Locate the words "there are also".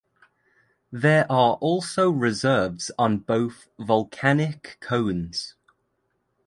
0.91-2.09